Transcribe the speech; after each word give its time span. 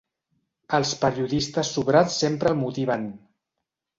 Els 0.77 0.93
periodistes 1.01 1.69
sobrats 1.75 2.17
sempre 2.23 2.53
el 2.53 2.59
motiven. 2.65 3.05